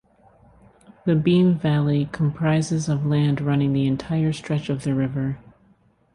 The 1.05 1.13
Beam 1.13 1.59
Valley 1.59 2.09
comprises 2.11 2.89
of 2.89 3.05
land 3.05 3.39
running 3.39 3.71
the 3.71 3.85
entire 3.85 4.33
stretch 4.33 4.67
of 4.67 4.83
the 4.83 4.95
river. 4.95 5.37